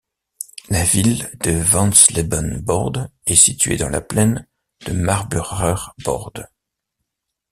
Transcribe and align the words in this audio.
La 0.71 0.83
ville 0.83 1.29
de 1.43 1.51
Wanzleben-Börde 1.61 3.11
est 3.27 3.35
située 3.35 3.77
dans 3.77 3.89
la 3.89 4.01
plaine 4.01 4.47
de 4.87 4.93
Magdeburger 4.93 5.91
Börde. 6.03 6.47